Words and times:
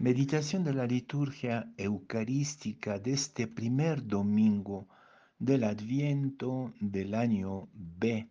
Meditación 0.00 0.62
de 0.62 0.74
la 0.74 0.86
liturgia 0.86 1.72
eucarística 1.76 3.00
de 3.00 3.14
este 3.14 3.48
primer 3.48 4.06
domingo 4.06 4.86
del 5.40 5.64
Adviento 5.64 6.72
del 6.78 7.16
año 7.16 7.68
B. 7.74 8.28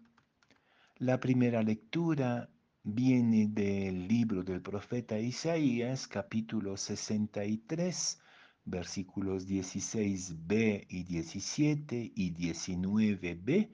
La 1.00 1.20
primera 1.20 1.62
lectura 1.64 2.50
viene 2.84 3.48
del 3.50 4.08
libro 4.08 4.44
del 4.44 4.62
profeta 4.62 5.20
Isaías, 5.20 6.08
capítulo 6.08 6.78
63, 6.78 8.18
versículos 8.64 9.46
16b 9.46 10.86
y 10.88 11.04
17 11.04 12.14
y 12.16 12.34
19b, 12.34 13.70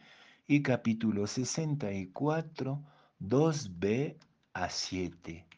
y 0.48 0.64
capítulo 0.64 1.28
64, 1.28 2.84
2b 3.20 4.18
a 4.54 4.68
7. 4.68 5.53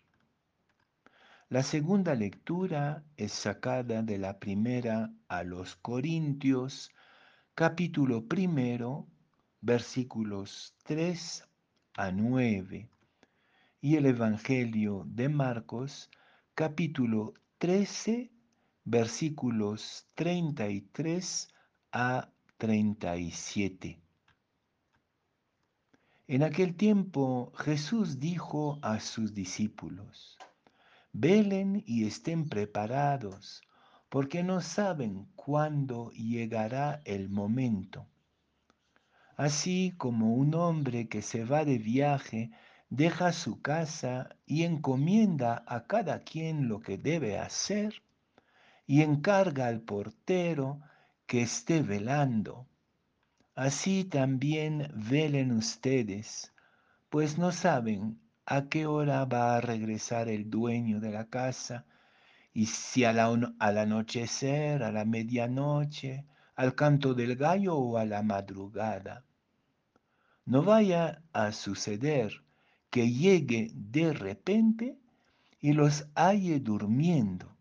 La 1.48 1.62
segunda 1.62 2.16
lectura 2.16 3.04
es 3.18 3.32
sacada 3.32 4.02
de 4.02 4.18
la 4.18 4.40
primera 4.40 5.14
a 5.28 5.44
los 5.44 5.76
Corintios, 5.76 6.90
capítulo 7.54 8.28
primero, 8.28 9.06
versículos 9.62 10.74
3 10.86 11.48
a 11.98 12.12
9, 12.12 12.90
y 13.80 13.96
el 13.96 14.08
Evangelio 14.08 15.04
de 15.06 15.30
Marcos, 15.30 16.10
capítulo 16.56 17.36
13, 17.60 18.32
versículos 18.84 20.08
33 20.16 21.54
a 21.92 22.28
37. 22.58 24.00
En 26.28 26.42
aquel 26.42 26.76
tiempo 26.76 27.54
Jesús 27.56 28.20
dijo 28.20 28.80
a 28.82 29.00
sus 29.00 29.36
discípulos, 29.36 30.40
Velen 31.18 31.82
y 31.88 32.06
estén 32.06 32.50
preparados, 32.50 33.62
porque 34.10 34.44
no 34.44 34.60
saben 34.60 35.30
cuándo 35.38 36.12
llegará 36.12 37.02
el 37.06 37.30
momento. 37.30 38.06
Así 39.38 39.94
como 39.96 40.34
un 40.34 40.54
hombre 40.56 41.08
que 41.08 41.22
se 41.22 41.46
va 41.46 41.64
de 41.64 41.78
viaje 41.78 42.52
deja 42.90 43.32
su 43.32 43.62
casa 43.62 44.36
y 44.46 44.64
encomienda 44.64 45.64
a 45.68 45.88
cada 45.88 46.20
quien 46.26 46.68
lo 46.68 46.82
que 46.82 46.98
debe 46.98 47.40
hacer, 47.40 48.04
y 48.86 49.02
encarga 49.02 49.68
al 49.68 49.80
portero 49.80 50.82
que 51.28 51.44
esté 51.44 51.82
velando. 51.82 52.68
Así 53.56 54.04
también 54.04 54.92
velen 54.94 55.54
ustedes, 55.54 56.54
pues 57.08 57.38
no 57.38 57.54
saben 57.54 58.20
a 58.46 58.70
qué 58.70 58.86
hora 58.86 59.26
va 59.26 59.56
a 59.56 59.62
regresar 59.62 60.30
el 60.30 60.50
dueño 60.50 61.00
de 61.00 61.12
la 61.12 61.26
casa, 61.26 61.86
y 62.54 62.68
si 62.68 63.04
al 63.04 63.20
anochecer, 63.60 64.84
a 64.84 64.92
la 64.92 65.04
medianoche, 65.04 66.26
al 66.56 66.74
canto 66.74 67.14
del 67.14 67.36
gallo 67.36 67.76
o 67.76 67.98
a 67.98 68.06
la 68.06 68.22
madrugada. 68.22 69.26
No 70.46 70.64
vaya 70.64 71.22
a 71.34 71.52
suceder 71.52 72.44
que 72.90 73.12
llegue 73.12 73.72
de 73.74 74.14
repente 74.14 74.98
y 75.60 75.74
los 75.74 76.08
halle 76.16 76.60
durmiendo. 76.60 77.52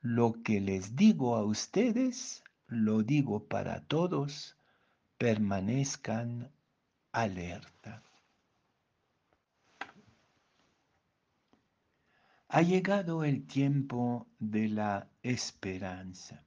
Lo 0.00 0.42
que 0.42 0.60
les 0.60 0.96
digo 0.96 1.36
a 1.36 1.44
ustedes, 1.44 2.42
lo 2.66 3.02
digo 3.02 3.44
para 3.44 3.80
todos, 3.80 4.56
permanezcan 5.18 6.50
alerta. 7.12 8.02
Ha 12.54 12.62
llegado 12.62 13.24
el 13.24 13.46
tiempo 13.46 14.26
de 14.38 14.68
la 14.68 15.08
esperanza, 15.22 16.42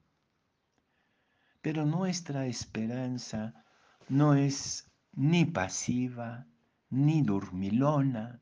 pero 1.60 1.84
nuestra 1.84 2.46
esperanza 2.46 3.64
no 4.08 4.34
es 4.34 4.90
ni 5.12 5.44
pasiva, 5.44 6.46
ni 6.90 7.22
dormilona, 7.22 8.40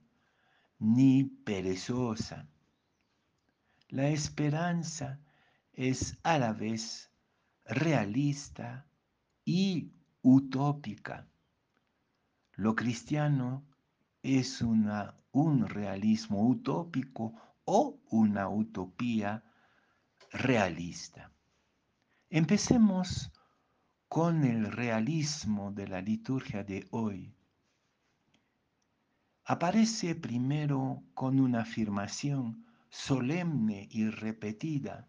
ni 0.78 1.24
perezosa 1.24 2.46
la 3.94 4.08
esperanza 4.08 5.20
es 5.72 6.18
a 6.24 6.36
la 6.36 6.52
vez 6.52 7.12
realista 7.64 8.84
y 9.44 9.92
utópica. 10.20 11.28
Lo 12.54 12.74
cristiano 12.74 13.64
es 14.20 14.62
una, 14.62 15.14
un 15.30 15.68
realismo 15.68 16.44
utópico 16.44 17.34
o 17.64 18.00
una 18.10 18.48
utopía 18.48 19.42
realista. 20.30 21.30
Empecemos 22.30 23.32
con 24.08 24.44
el 24.44 24.70
realismo 24.70 25.72
de 25.72 25.88
la 25.88 26.00
liturgia 26.00 26.62
de 26.62 26.86
hoy. 26.90 27.34
Aparece 29.44 30.14
primero 30.14 31.02
con 31.14 31.38
una 31.40 31.62
afirmación 31.62 32.64
solemne 32.88 33.88
y 33.90 34.08
repetida 34.08 35.08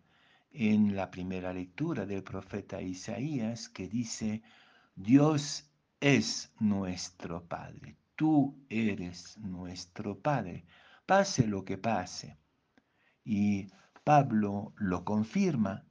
en 0.52 0.96
la 0.96 1.12
primera 1.12 1.54
lectura 1.54 2.06
del 2.06 2.24
profeta 2.24 2.82
Isaías 2.82 3.70
que 3.70 3.88
dice, 3.88 4.42
Dios 4.96 5.70
es 6.00 6.52
nuestro 6.60 7.46
Padre, 7.48 7.98
tú 8.16 8.66
eres 8.70 9.38
nuestro 9.38 10.20
Padre, 10.20 10.66
pase 11.06 11.46
lo 11.46 11.64
que 11.64 11.78
pase. 11.78 12.38
Y 13.26 13.68
Pablo 14.06 14.74
lo 14.78 15.04
confirma 15.04 15.84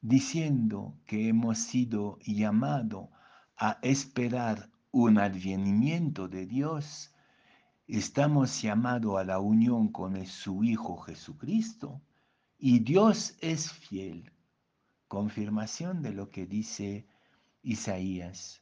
diciendo 0.00 0.98
que 1.06 1.28
hemos 1.28 1.58
sido 1.58 2.18
llamados 2.26 3.10
a 3.56 3.78
esperar 3.82 4.70
un 4.90 5.18
advenimiento 5.18 6.26
de 6.26 6.46
Dios 6.46 7.12
Estamos 7.88 8.60
llamados 8.60 9.18
a 9.18 9.24
la 9.24 9.38
unión 9.38 9.90
con 9.90 10.26
su 10.26 10.62
Hijo 10.62 10.98
Jesucristo 10.98 12.02
y 12.58 12.80
Dios 12.80 13.38
es 13.40 13.72
fiel. 13.72 14.30
Confirmación 15.08 16.02
de 16.02 16.12
lo 16.12 16.30
que 16.30 16.44
dice 16.44 17.06
Isaías. 17.62 18.60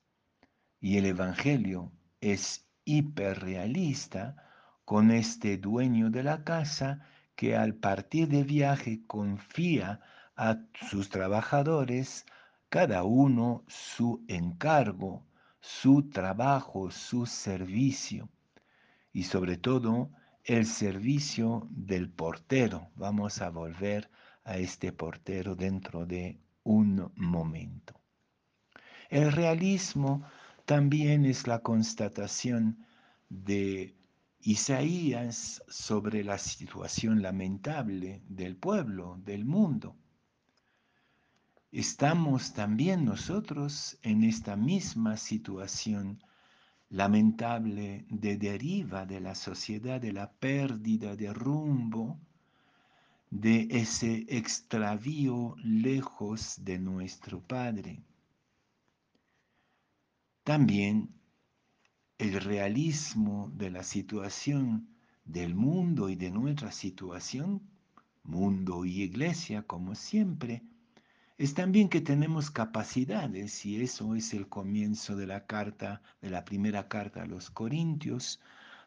Y 0.81 0.99
el 0.99 1.07
Evangelio 1.07 1.91
es 2.21 2.69
hiperrealista 2.85 4.37
con 4.85 5.11
este 5.11 5.59
dueño 5.59 6.09
de 6.09 6.23
la 6.23 6.45
casa 6.45 7.05
que 7.37 7.55
al 7.55 7.75
partir 7.75 8.29
de 8.29 8.43
viaje 8.43 9.03
confía 9.07 10.01
a 10.37 10.59
sus 10.91 11.11
trabajadores 11.11 12.27
cada 12.69 13.05
uno 13.05 13.65
su 13.69 14.25
encargo, 14.27 15.25
su 15.61 16.09
trabajo, 16.11 16.91
su 16.91 17.27
servicio 17.27 18.29
y 19.13 19.25
sobre 19.25 19.57
todo 19.57 20.11
el 20.45 20.67
servicio 20.67 21.67
del 21.71 22.11
portero. 22.11 22.91
Vamos 22.97 23.41
a 23.43 23.51
volver 23.51 24.11
a 24.45 24.59
este 24.59 24.93
portero 24.93 25.55
dentro 25.55 26.07
de 26.07 26.39
un 26.63 27.13
momento. 27.17 28.01
El 29.09 29.33
realismo 29.33 30.25
también 30.65 31.25
es 31.25 31.47
la 31.47 31.61
constatación 31.61 32.87
de 33.29 33.95
Isaías 34.47 35.61
sobre 35.67 36.23
la 36.23 36.39
situación 36.39 37.21
lamentable 37.21 38.23
del 38.29 38.55
pueblo, 38.57 39.19
del 39.25 39.45
mundo. 39.45 39.97
Estamos 41.73 42.53
también 42.53 43.05
nosotros 43.05 43.99
en 44.03 44.23
esta 44.23 44.55
misma 44.55 45.17
situación 45.17 46.23
lamentable 46.91 48.07
de 48.09 48.37
deriva 48.37 49.05
de 49.05 49.19
la 49.19 49.35
sociedad, 49.35 50.01
de 50.01 50.13
la 50.13 50.31
pérdida 50.31 51.17
de 51.17 51.33
rumbo, 51.33 52.21
de 53.31 53.67
ese 53.69 54.27
extravío 54.29 55.57
lejos 55.59 56.55
de 56.65 56.79
nuestro 56.79 57.41
Padre. 57.41 58.01
También 60.45 61.11
el 62.19 62.41
realismo 62.41 63.51
de 63.55 63.71
la 63.71 63.83
situación 63.83 64.89
del 65.27 65.55
mundo 65.55 66.09
y 66.09 66.17
de 66.17 66.31
nuestra 66.31 66.73
situación, 66.73 67.61
mundo 68.23 68.85
y 68.87 69.03
iglesia 69.03 69.63
como 69.63 69.95
siempre, 69.95 70.63
es 71.37 71.53
también 71.53 71.91
que 71.91 72.01
tenemos 72.01 72.51
capacidades 72.51 73.67
y 73.67 73.83
eso 73.83 74.15
es 74.15 74.33
el 74.33 74.49
comienzo 74.49 75.15
de 75.17 75.27
la 75.27 75.45
carta, 75.45 76.01
de 76.23 76.31
la 76.31 76.45
primera 76.47 76.89
carta 76.89 77.23
a 77.25 77.27
los 77.27 77.51
Corintios, 77.51 78.41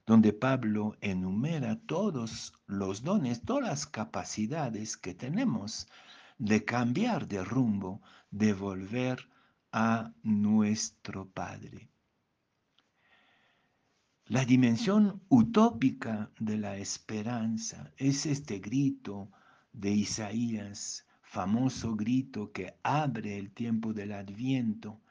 donde 0.08 0.34
Pablo 0.34 0.98
enumera 1.02 1.80
todos 1.86 2.54
los 2.66 3.04
dones, 3.04 3.44
todas 3.44 3.64
las 3.64 3.86
capacidades 3.86 4.98
que 4.98 5.14
tenemos 5.14 5.88
de 6.40 6.66
cambiar 6.66 7.28
de 7.28 7.44
rumbo, 7.44 8.02
de 8.32 8.54
volver 8.54 9.30
a 9.72 10.12
nuestro 10.24 11.28
Padre. 11.28 11.88
La 14.30 14.46
dimensión 14.46 15.24
utópica 15.28 16.30
de 16.40 16.60
la 16.60 16.78
esperanza 16.78 17.92
es 17.98 18.28
este 18.28 18.60
grito 18.60 19.31
de 19.74 19.90
Isaías, 19.90 21.04
famoso 21.24 21.96
grito 21.96 22.52
que 22.52 22.76
abre 22.84 23.40
el 23.40 23.52
tiempo 23.52 23.92
del 23.92 24.12
adviento, 24.12 25.02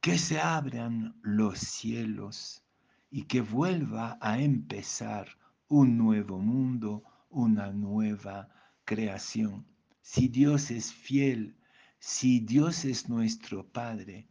que 0.00 0.18
se 0.18 0.40
abran 0.40 1.14
los 1.22 1.60
cielos 1.60 2.64
y 3.12 3.26
que 3.26 3.42
vuelva 3.42 4.18
a 4.20 4.40
empezar 4.40 5.28
un 5.68 5.96
nuevo 5.96 6.40
mundo, 6.40 7.04
una 7.30 7.70
nueva 7.70 8.48
creación. 8.84 9.64
Si 10.00 10.26
Dios 10.26 10.72
es 10.72 10.92
fiel, 10.92 11.54
si 12.00 12.40
Dios 12.40 12.84
es 12.86 13.08
nuestro 13.08 13.64
Padre, 13.68 14.26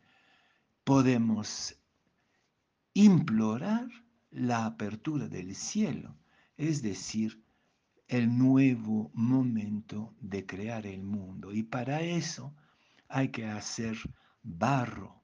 podemos 0.83 1.77
implorar 2.93 3.87
la 4.31 4.65
apertura 4.65 5.27
del 5.27 5.55
cielo, 5.55 6.15
es 6.57 6.81
decir, 6.81 7.41
el 8.07 8.37
nuevo 8.37 9.09
momento 9.13 10.13
de 10.19 10.45
crear 10.45 10.85
el 10.85 11.03
mundo. 11.03 11.53
Y 11.53 11.63
para 11.63 12.01
eso 12.01 12.53
hay 13.07 13.29
que 13.29 13.45
hacer 13.47 13.97
barro, 14.43 15.21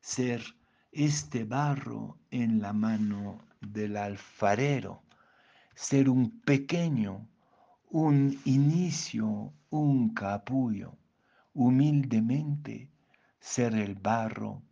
ser 0.00 0.42
este 0.92 1.44
barro 1.44 2.18
en 2.30 2.60
la 2.60 2.72
mano 2.72 3.44
del 3.60 3.96
alfarero, 3.96 5.02
ser 5.74 6.08
un 6.08 6.40
pequeño, 6.40 7.28
un 7.90 8.38
inicio, 8.44 9.52
un 9.70 10.14
capullo, 10.14 10.96
humildemente 11.54 12.88
ser 13.40 13.74
el 13.74 13.94
barro 13.94 14.62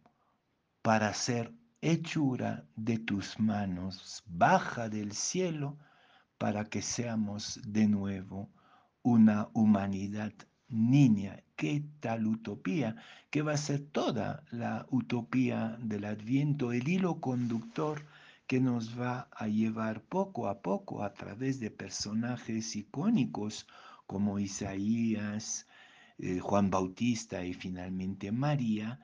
para 0.82 1.12
ser 1.14 1.52
hechura 1.86 2.66
de 2.74 2.98
tus 2.98 3.38
manos, 3.38 4.24
baja 4.26 4.88
del 4.88 5.12
cielo, 5.12 5.78
para 6.36 6.64
que 6.64 6.82
seamos 6.82 7.60
de 7.64 7.86
nuevo 7.86 8.50
una 9.02 9.48
humanidad 9.52 10.32
niña. 10.68 11.44
¿Qué 11.54 11.84
tal 12.00 12.26
utopía? 12.26 12.96
Que 13.30 13.42
va 13.42 13.52
a 13.52 13.56
ser 13.56 13.86
toda 13.92 14.42
la 14.50 14.84
utopía 14.90 15.78
del 15.80 16.06
adviento, 16.06 16.72
el 16.72 16.88
hilo 16.88 17.20
conductor 17.20 18.04
que 18.48 18.58
nos 18.58 18.98
va 19.00 19.28
a 19.30 19.46
llevar 19.46 20.02
poco 20.02 20.48
a 20.48 20.62
poco 20.62 21.04
a 21.04 21.14
través 21.14 21.60
de 21.60 21.70
personajes 21.70 22.74
icónicos 22.74 23.68
como 24.06 24.40
Isaías, 24.40 25.68
eh, 26.18 26.40
Juan 26.40 26.68
Bautista 26.68 27.44
y 27.44 27.54
finalmente 27.54 28.32
María, 28.32 28.98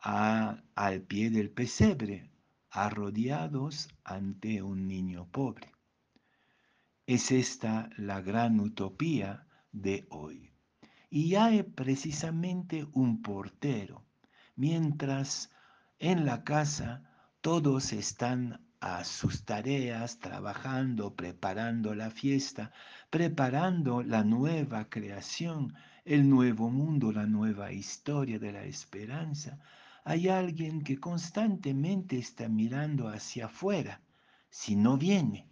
al 0.00 1.02
pie 1.02 1.30
del 1.30 1.50
pesebre, 1.50 2.30
arrodiados 2.70 3.88
ante 4.04 4.62
un 4.62 4.86
niño 4.86 5.28
pobre. 5.30 5.72
Es 7.06 7.32
esta 7.32 7.88
la 7.96 8.20
gran 8.20 8.60
utopía 8.60 9.46
de 9.72 10.06
hoy. 10.10 10.52
Y 11.10 11.36
hay 11.36 11.62
precisamente 11.62 12.86
un 12.92 13.22
portero, 13.22 14.04
mientras 14.56 15.50
en 15.98 16.26
la 16.26 16.44
casa 16.44 17.02
todos 17.40 17.92
están 17.92 18.60
a 18.80 19.04
sus 19.04 19.44
tareas, 19.44 20.18
trabajando, 20.20 21.14
preparando 21.14 21.94
la 21.94 22.10
fiesta, 22.10 22.72
preparando 23.10 24.02
la 24.02 24.22
nueva 24.22 24.88
creación, 24.88 25.74
el 26.04 26.28
nuevo 26.28 26.70
mundo, 26.70 27.10
la 27.10 27.26
nueva 27.26 27.72
historia 27.72 28.38
de 28.38 28.52
la 28.52 28.64
esperanza. 28.64 29.58
Hay 30.10 30.28
alguien 30.28 30.80
que 30.84 30.98
constantemente 30.98 32.16
está 32.16 32.48
mirando 32.48 33.08
hacia 33.08 33.44
afuera, 33.44 34.00
si 34.48 34.74
no 34.74 34.96
viene. 34.96 35.50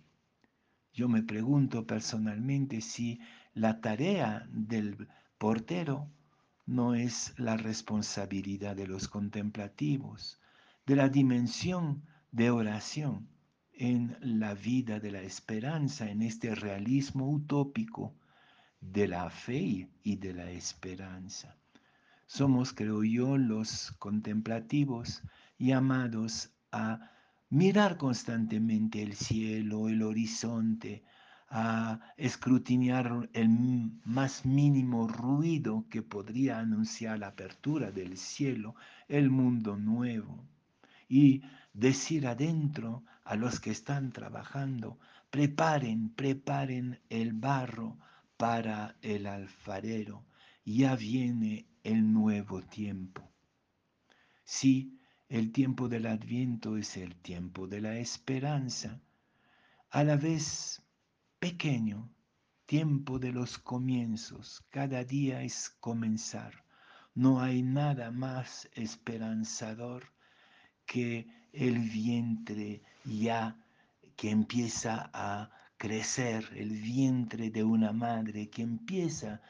Yo 0.95 1.11
me 1.11 1.23
pregunto 1.23 1.87
personalmente 1.87 2.81
si 2.81 3.21
la 3.53 3.83
tarea 3.83 4.49
del 4.49 5.09
portero 5.37 6.11
no 6.65 6.95
es 6.95 7.35
la 7.37 7.59
responsabilidad 7.59 8.75
de 8.75 8.87
los 8.87 9.09
contemplativos, 9.09 10.41
de 10.87 10.97
la 10.97 11.11
dimensión 11.11 12.07
de 12.33 12.49
oración 12.49 13.29
en 13.75 14.17
la 14.23 14.55
vida 14.55 15.01
de 15.01 15.11
la 15.11 15.21
esperanza, 15.21 16.11
en 16.11 16.23
este 16.23 16.55
realismo 16.55 17.31
utópico 17.31 18.15
de 18.81 19.07
la 19.07 19.29
fe 19.29 19.91
y 20.03 20.17
de 20.17 20.33
la 20.33 20.51
esperanza. 20.51 21.59
Somos, 22.27 22.73
creo 22.73 23.05
yo, 23.05 23.39
los 23.39 23.93
contemplativos 23.99 25.23
llamados 25.59 26.51
a 26.73 27.11
mirar 27.51 27.97
constantemente 27.97 29.01
el 29.03 29.15
cielo, 29.15 29.89
el 29.89 30.03
horizonte, 30.03 31.05
a 31.49 32.01
escrutinar 32.17 33.29
el 33.33 33.49
más 34.05 34.45
mínimo 34.45 35.07
ruido 35.07 35.87
que 35.89 36.03
podría 36.03 36.59
anunciar 36.59 37.21
la 37.21 37.29
apertura 37.29 37.93
del 37.93 38.19
cielo, 38.19 38.75
el 39.07 39.31
mundo 39.31 39.77
nuevo, 39.77 40.45
y 41.09 41.43
decir 41.73 42.27
adentro 42.27 43.05
a 43.25 43.37
los 43.37 43.61
que 43.61 43.71
están 43.71 44.11
trabajando, 44.11 44.99
preparen, 45.31 46.11
preparen 46.11 46.99
el 47.09 47.33
barro 47.33 47.97
para 48.37 48.97
el 49.03 49.27
alfarero, 49.27 50.25
ya 50.65 50.97
viene 50.97 51.67
el 51.87 52.13
nuevo 52.13 52.63
tiempo. 52.63 53.23
Sí, 54.43 54.99
el 55.29 55.53
tiempo 55.53 55.89
del 55.89 56.07
adviento 56.07 56.77
es 56.77 56.97
el 56.97 57.15
tiempo 57.15 57.69
de 57.69 57.81
la 57.81 57.97
esperanza, 57.97 59.01
a 59.91 60.03
la 60.03 60.17
vez 60.17 60.83
pequeño, 61.39 62.11
tiempo 62.67 63.21
de 63.21 63.31
los 63.31 63.59
comienzos, 63.59 64.65
cada 64.71 65.05
día 65.05 65.43
es 65.43 65.71
comenzar. 65.79 66.65
No 67.15 67.41
hay 67.41 67.63
nada 67.63 68.11
más 68.11 68.69
esperanzador 68.73 70.13
que 70.87 71.29
el 71.53 71.79
vientre 71.79 72.83
ya 73.05 73.57
que 74.17 74.31
empieza 74.31 75.09
a 75.15 75.53
crecer, 75.77 76.51
el 76.57 76.71
vientre 76.71 77.51
de 77.51 77.63
una 77.63 77.93
madre 77.93 78.51
que 78.51 78.63
empieza 78.63 79.41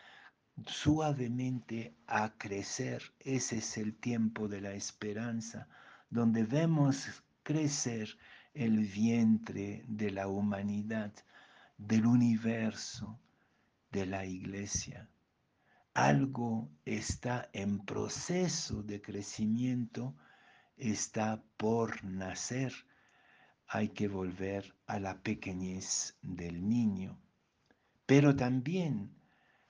suavemente 0.65 1.95
a 2.07 2.33
crecer. 2.39 3.03
Ese 3.21 3.59
es 3.59 3.77
el 3.77 3.95
tiempo 3.95 4.49
de 4.49 4.61
la 4.61 4.73
esperanza, 4.73 5.69
donde 6.11 6.45
vemos 6.45 7.07
crecer 7.43 8.17
el 8.55 8.79
vientre 8.87 9.85
de 9.87 10.11
la 10.11 10.29
humanidad 10.29 11.13
del 11.77 12.07
universo, 12.07 13.21
de 13.91 14.07
la 14.07 14.25
iglesia. 14.25 15.09
Algo 15.93 16.71
está 16.85 17.49
en 17.53 17.85
proceso 17.85 18.83
de 18.83 19.01
crecimiento, 19.01 20.15
está 20.77 21.43
por 21.57 22.05
nacer. 22.05 22.73
Hay 23.69 23.91
que 23.91 24.09
volver 24.09 24.75
a 24.87 24.99
la 25.01 25.23
pequeñez 25.23 26.17
del 26.23 26.69
niño. 26.69 27.19
Pero 28.07 28.37
también 28.37 29.11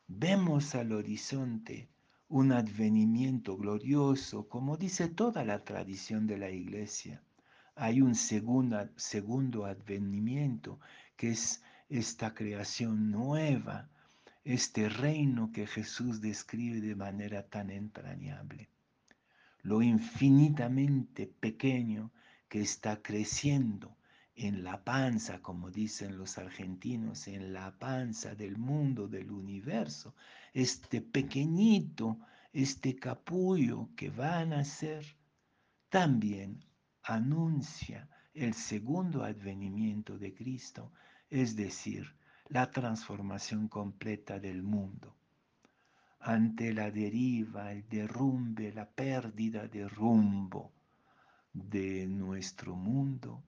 vemos 0.08 0.74
al 0.74 0.92
horizonte 0.92 1.88
un 2.28 2.52
advenimiento 2.52 3.56
glorioso, 3.56 4.48
como 4.48 4.76
dice 4.76 5.08
toda 5.08 5.44
la 5.44 5.64
tradición 5.64 6.26
de 6.26 6.38
la 6.38 6.50
iglesia. 6.50 7.22
Hay 7.74 8.00
un 8.00 8.14
segundo, 8.14 9.66
advenimiento 9.66 10.80
que 11.16 11.30
es 11.30 11.62
esta 11.88 12.34
creación 12.34 13.10
nueva, 13.10 13.88
este 14.44 14.88
reino 14.88 15.50
que 15.52 15.66
Jesús 15.66 16.20
describe 16.20 16.80
de 16.80 16.94
manera 16.94 17.42
tan 17.44 17.70
entrañable. 17.70 18.68
Lo 19.62 19.82
infinitamente 19.82 21.26
pequeño 21.26 22.10
que 22.48 22.60
está 22.60 23.02
creciendo 23.02 23.95
en 24.36 24.62
la 24.62 24.84
panza, 24.84 25.40
como 25.40 25.70
dicen 25.70 26.16
los 26.18 26.38
argentinos, 26.38 27.26
en 27.26 27.52
la 27.52 27.76
panza 27.78 28.34
del 28.34 28.56
mundo, 28.58 29.08
del 29.08 29.30
universo, 29.30 30.14
este 30.52 31.00
pequeñito, 31.00 32.18
este 32.52 32.96
capullo 32.96 33.88
que 33.96 34.10
va 34.10 34.38
a 34.38 34.44
nacer, 34.44 35.16
también 35.88 36.64
anuncia 37.02 38.08
el 38.34 38.54
segundo 38.54 39.24
advenimiento 39.24 40.18
de 40.18 40.34
Cristo 40.34 40.92
es 41.30 41.56
decir, 41.56 42.14
la 42.48 42.70
transformación 42.70 43.68
completa 43.68 44.38
del 44.38 44.62
mundo. 44.62 45.16
Ante 46.20 46.72
la 46.72 46.90
deriva, 46.90 47.72
el 47.72 47.88
derrumbe, 47.88 48.72
la 48.72 48.88
pérdida 48.88 49.66
de 49.66 49.88
rumbo 49.88 50.72
de 51.52 52.06
nuestro 52.06 52.76
mundo, 52.76 53.42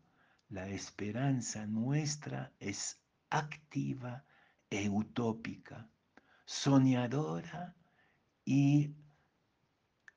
la 0.51 0.69
esperanza 0.69 1.67
nuestra 1.67 2.53
es 2.59 3.01
activa 3.31 4.25
e 4.71 4.89
utópica, 4.89 5.89
soñadora 6.45 7.75
y 8.45 8.95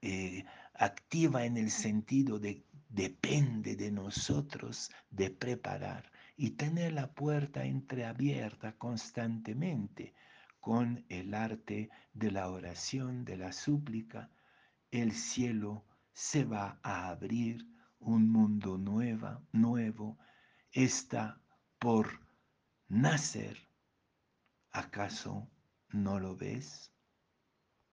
eh, 0.01 0.45
activa 0.73 1.45
en 1.45 1.57
el 1.57 1.69
sentido 1.69 2.39
de 2.39 2.65
depende 2.91 3.75
de 3.75 3.89
nosotros 3.89 4.91
de 5.09 5.29
preparar 5.29 6.11
y 6.35 6.51
tener 6.51 6.91
la 6.93 7.13
puerta 7.13 7.63
entreabierta 7.63 8.73
constantemente 8.73 10.13
con 10.59 11.05
el 11.09 11.33
arte 11.33 11.89
de 12.13 12.31
la 12.31 12.49
oración, 12.49 13.23
de 13.23 13.37
la 13.37 13.53
súplica, 13.53 14.29
el 14.91 15.13
cielo 15.13 15.85
se 16.13 16.43
va 16.43 16.79
a 16.83 17.07
abrir, 17.07 17.65
un 18.01 18.29
mundo 18.29 18.77
nueva, 18.77 19.41
nuevo 19.51 20.17
está 20.71 21.41
por 21.79 22.07
nacer. 22.87 23.57
¿Acaso 24.71 25.49
no 25.89 26.19
lo 26.19 26.35
ves? 26.35 26.90